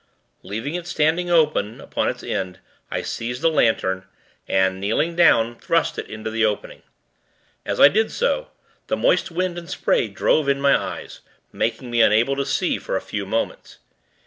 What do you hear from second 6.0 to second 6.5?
into the